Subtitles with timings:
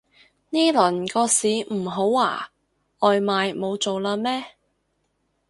[0.49, 2.49] 呢輪個市唔好啊？
[3.01, 4.43] 外賣冇做喇咩